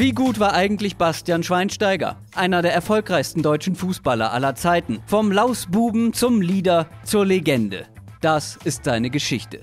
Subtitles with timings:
[0.00, 2.16] Wie gut war eigentlich Bastian Schweinsteiger?
[2.34, 5.00] Einer der erfolgreichsten deutschen Fußballer aller Zeiten.
[5.04, 7.84] Vom Lausbuben zum Leader zur Legende.
[8.22, 9.60] Das ist seine Geschichte.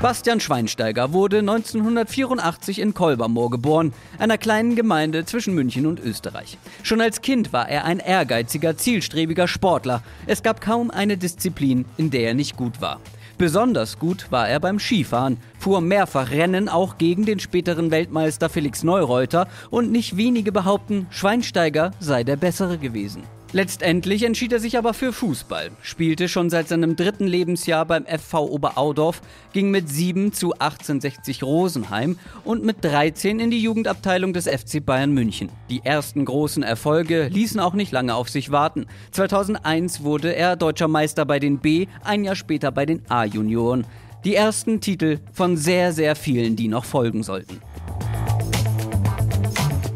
[0.00, 6.56] Bastian Schweinsteiger wurde 1984 in Kolbermoor geboren, einer kleinen Gemeinde zwischen München und Österreich.
[6.82, 10.02] Schon als Kind war er ein ehrgeiziger, zielstrebiger Sportler.
[10.26, 12.98] Es gab kaum eine Disziplin, in der er nicht gut war.
[13.40, 18.82] Besonders gut war er beim Skifahren, fuhr mehrfach Rennen auch gegen den späteren Weltmeister Felix
[18.82, 23.22] Neureuter und nicht wenige behaupten, Schweinsteiger sei der bessere gewesen.
[23.52, 28.48] Letztendlich entschied er sich aber für Fußball, spielte schon seit seinem dritten Lebensjahr beim FV
[28.48, 34.84] Oberaudorf, ging mit 7 zu 1860 Rosenheim und mit 13 in die Jugendabteilung des FC
[34.84, 35.48] Bayern München.
[35.68, 38.86] Die ersten großen Erfolge ließen auch nicht lange auf sich warten.
[39.10, 43.84] 2001 wurde er deutscher Meister bei den B, ein Jahr später bei den A-Junioren.
[44.24, 47.60] Die ersten Titel von sehr, sehr vielen, die noch folgen sollten.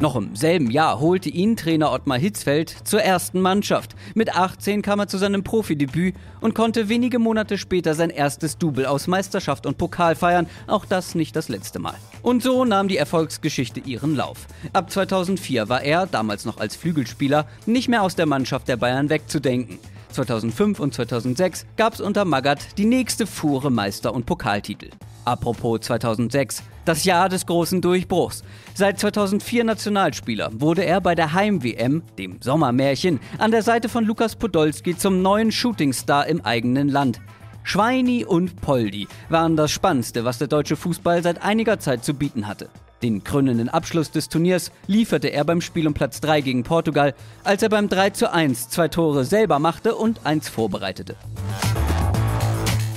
[0.04, 3.96] Noch im selben Jahr holte ihn Trainer Ottmar Hitzfeld zur ersten Mannschaft.
[4.14, 8.84] Mit 18 kam er zu seinem Profidebüt und konnte wenige Monate später sein erstes Double
[8.84, 11.94] aus Meisterschaft und Pokal feiern, auch das nicht das letzte Mal.
[12.20, 14.46] Und so nahm die Erfolgsgeschichte ihren Lauf.
[14.74, 19.08] Ab 2004 war er, damals noch als Flügelspieler, nicht mehr aus der Mannschaft der Bayern
[19.08, 19.78] wegzudenken.
[20.14, 24.90] 2005 und 2006 gab es unter Magath die nächste Fuhre Meister- und Pokaltitel.
[25.24, 28.44] Apropos 2006, das Jahr des großen Durchbruchs.
[28.74, 34.36] Seit 2004 Nationalspieler wurde er bei der Heim-WM, dem Sommermärchen, an der Seite von Lukas
[34.36, 37.20] Podolski zum neuen Shootingstar im eigenen Land.
[37.62, 42.46] Schweini und Poldi waren das Spannendste, was der deutsche Fußball seit einiger Zeit zu bieten
[42.46, 42.68] hatte.
[43.04, 47.62] Den krönenden Abschluss des Turniers lieferte er beim Spiel um Platz 3 gegen Portugal, als
[47.62, 51.14] er beim 3 zu 1 zwei Tore selber machte und eins vorbereitete.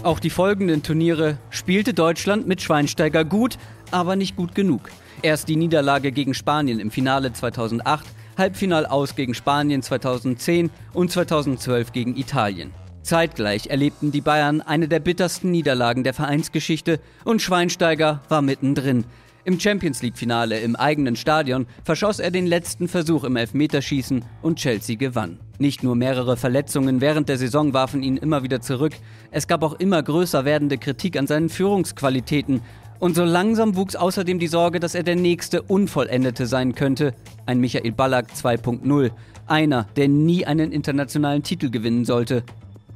[0.03, 3.57] Auch die folgenden Turniere spielte Deutschland mit Schweinsteiger gut,
[3.91, 4.89] aber nicht gut genug.
[5.23, 8.05] Erst die Niederlage gegen Spanien im Finale 2008,
[8.37, 12.71] Halbfinal aus gegen Spanien 2010 und 2012 gegen Italien.
[13.01, 19.03] Zeitgleich erlebten die Bayern eine der bittersten Niederlagen der Vereinsgeschichte und Schweinsteiger war mittendrin.
[19.47, 24.97] Im Champions League-Finale im eigenen Stadion verschoss er den letzten Versuch im Elfmeterschießen und Chelsea
[24.97, 25.39] gewann.
[25.57, 28.91] Nicht nur mehrere Verletzungen während der Saison warfen ihn immer wieder zurück,
[29.31, 32.59] es gab auch immer größer werdende Kritik an seinen Führungsqualitäten.
[32.99, 37.13] Und so langsam wuchs außerdem die Sorge, dass er der nächste Unvollendete sein könnte.
[37.45, 39.11] Ein Michael Ballack 2.0.
[39.45, 42.43] Einer, der nie einen internationalen Titel gewinnen sollte.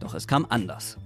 [0.02, 0.98] Doch es kam anders.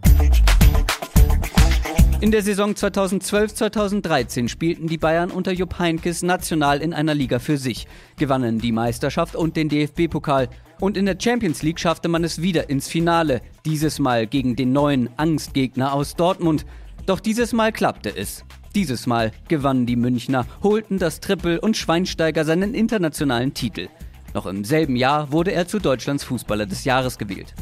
[2.26, 7.60] In der Saison 2012-2013 spielten die Bayern unter Jupp Heynckes national in einer Liga für
[7.60, 7.86] sich,
[8.18, 10.50] gewannen die Meisterschaft und den DFB-Pokal.
[10.80, 14.74] Und in der Champions League schaffte man es wieder ins Finale, dieses Mal gegen den
[14.74, 16.66] neuen Angstgegner aus Dortmund.
[17.06, 18.44] Doch dieses Mal klappte es.
[18.74, 23.88] Dieses Mal gewannen die Münchner, holten das Triple und Schweinsteiger seinen internationalen Titel.
[24.34, 27.54] Noch im selben Jahr wurde er zu Deutschlands Fußballer des Jahres gewählt.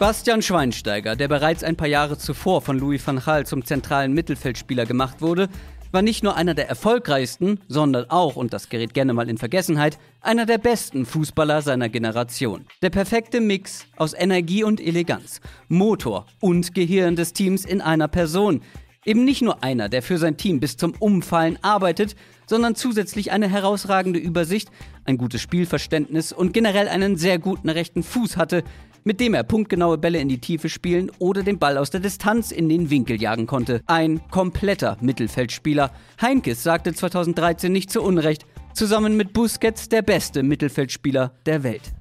[0.00, 4.86] Bastian Schweinsteiger, der bereits ein paar Jahre zuvor von Louis van Gaal zum zentralen Mittelfeldspieler
[4.86, 5.50] gemacht wurde,
[5.92, 9.98] war nicht nur einer der erfolgreichsten, sondern auch, und das gerät gerne mal in Vergessenheit,
[10.22, 12.64] einer der besten Fußballer seiner Generation.
[12.80, 18.62] Der perfekte Mix aus Energie und Eleganz, Motor und Gehirn des Teams in einer Person.
[19.04, 22.16] Eben nicht nur einer, der für sein Team bis zum Umfallen arbeitet,
[22.46, 24.70] sondern zusätzlich eine herausragende Übersicht,
[25.04, 28.64] ein gutes Spielverständnis und generell einen sehr guten rechten Fuß hatte,
[29.04, 32.50] mit dem er punktgenaue Bälle in die Tiefe spielen oder den Ball aus der Distanz
[32.50, 33.82] in den Winkel jagen konnte.
[33.86, 35.90] Ein kompletter Mittelfeldspieler.
[36.20, 41.92] Heinkes sagte 2013 nicht zu Unrecht, zusammen mit Busquets der beste Mittelfeldspieler der Welt.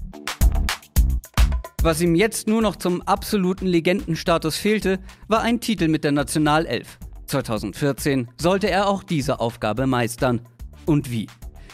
[1.82, 5.00] Was ihm jetzt nur noch zum absoluten Legendenstatus fehlte,
[5.30, 7.00] war ein Titel mit der Nationalelf.
[7.28, 10.42] 2014 sollte er auch diese Aufgabe meistern.
[10.86, 11.28] Und wie?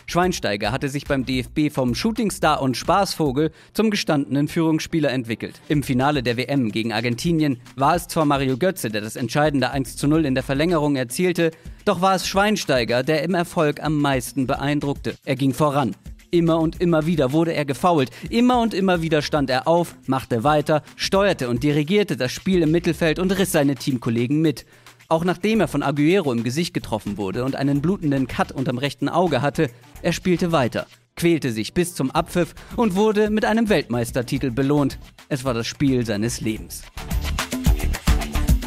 [0.08, 5.62] Schweinsteiger hatte sich beim DFB vom Shootingstar und Spaßvogel zum gestandenen Führungsspieler entwickelt.
[5.68, 9.98] Im Finale der WM gegen Argentinien war es zwar Mario Götze, der das entscheidende 1
[9.98, 11.52] zu 0 in der Verlängerung erzielte,
[11.86, 15.16] doch war es Schweinsteiger, der im Erfolg am meisten beeindruckte.
[15.26, 15.96] Er ging voran.
[16.32, 18.10] Immer und immer wieder wurde er gefault.
[18.30, 22.72] Immer und immer wieder stand er auf, machte weiter, steuerte und dirigierte das Spiel im
[22.72, 24.66] Mittelfeld und riss seine Teamkollegen mit.
[25.08, 29.08] Auch nachdem er von Aguero im Gesicht getroffen wurde und einen blutenden Cut unterm rechten
[29.08, 29.70] Auge hatte,
[30.02, 34.98] er spielte weiter, quälte sich bis zum Abpfiff und wurde mit einem Weltmeistertitel belohnt.
[35.30, 36.84] Es war das Spiel seines Lebens.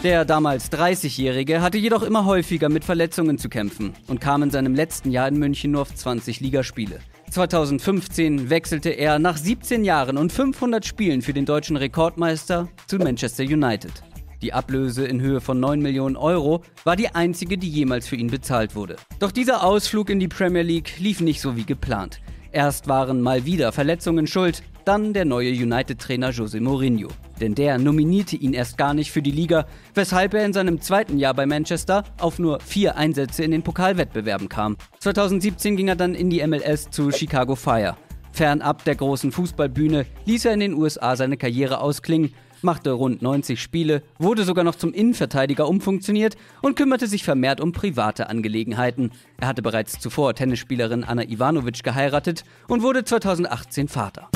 [0.05, 4.77] Der damals 30-Jährige hatte jedoch immer häufiger mit Verletzungen zu kämpfen und kam in seinem
[4.77, 7.01] letzten Jahr in München nur auf 20 Ligaspiele.
[7.33, 13.43] 2015 wechselte er nach 17 Jahren und 500 Spielen für den deutschen Rekordmeister zu Manchester
[13.43, 13.93] United.
[14.41, 18.31] Die Ablöse in Höhe von 9 Millionen Euro war die einzige, die jemals für ihn
[18.31, 18.95] bezahlt wurde.
[19.19, 22.21] Doch dieser Ausflug in die Premier League lief nicht so wie geplant.
[22.53, 27.09] Erst waren mal wieder Verletzungen schuld, dann der neue United-Trainer Jose Mourinho.
[27.41, 31.19] Denn der nominierte ihn erst gar nicht für die Liga, weshalb er in seinem zweiten
[31.19, 34.77] Jahr bei Manchester auf nur vier Einsätze in den Pokalwettbewerben kam.
[35.01, 37.97] 2017 ging er dann in die MLS zu Chicago Fire.
[38.33, 42.33] Fernab der großen Fußballbühne ließ er in den USA seine Karriere ausklingen
[42.63, 47.73] machte rund 90 Spiele, wurde sogar noch zum Innenverteidiger umfunktioniert und kümmerte sich vermehrt um
[47.73, 49.11] private Angelegenheiten.
[49.39, 54.29] Er hatte bereits zuvor Tennisspielerin Anna Ivanovic geheiratet und wurde 2018 Vater.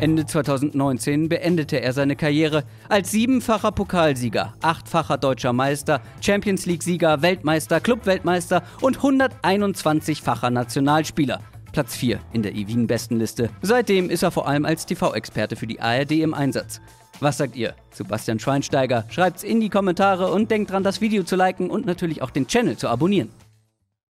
[0.00, 7.80] Ende 2019 beendete er seine Karriere als siebenfacher Pokalsieger, achtfacher deutscher Meister, Champions League-Sieger, Weltmeister,
[7.80, 11.40] Clubweltmeister und 121-facher Nationalspieler.
[11.78, 13.50] Platz 4 in der Ewin-Bestenliste.
[13.62, 16.80] Seitdem ist er vor allem als TV-Experte für die ARD im Einsatz.
[17.20, 19.04] Was sagt ihr zu Bastian Schweinsteiger?
[19.10, 22.48] Schreibt's in die Kommentare und denkt dran, das Video zu liken und natürlich auch den
[22.48, 23.30] Channel zu abonnieren.